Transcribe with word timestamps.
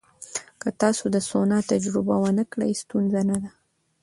که 0.61 0.69
تاسو 0.81 1.03
د 1.15 1.17
سونا 1.29 1.59
تجربه 1.71 2.15
ونه 2.21 2.43
کړئ، 2.51 2.71
ستونزه 2.83 3.21
نه 3.29 3.35
ده. 3.41 3.49